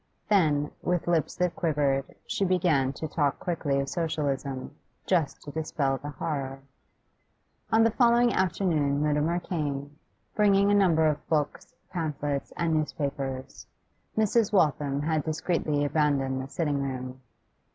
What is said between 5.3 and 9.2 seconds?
to dispel the horror. On the following afternoon